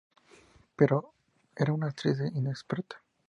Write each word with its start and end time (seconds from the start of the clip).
Pero 0.75 1.13
era 1.55 1.73
una 1.73 1.85
actriz 1.89 2.17
inexperta. 2.33 3.03